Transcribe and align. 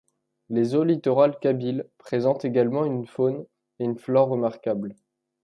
Les 0.49 0.73
eaux 0.73 0.83
littorales 0.83 1.37
kabyles 1.39 1.85
présentent 1.99 2.43
également 2.43 2.85
une 2.85 3.05
faune 3.05 3.45
et 3.77 3.83
une 3.83 3.99
flore 3.99 4.29
remarquables. 4.29 4.95